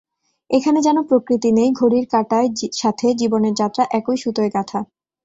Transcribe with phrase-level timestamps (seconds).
[0.49, 2.45] এখানে যেন প্রকৃতি নেই, ঘড়ির কাঁটার
[2.73, 4.79] সাথে জীবনের যাত্রা একই সুঁতোয় গাঁথা।